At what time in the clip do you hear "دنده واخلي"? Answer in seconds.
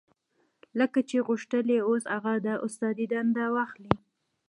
3.11-3.93